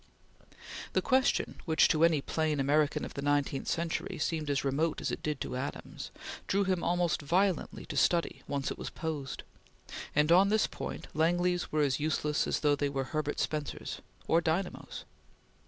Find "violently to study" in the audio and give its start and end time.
7.21-8.41